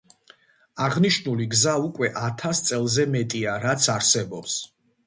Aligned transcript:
აღნიშნული 0.85 1.47
გზა 1.53 1.75
უკვე 1.89 2.11
ათას 2.25 2.65
წელზე 2.71 3.09
მეტია 3.19 3.57
რაც 3.69 3.91
არსებობს. 3.99 4.63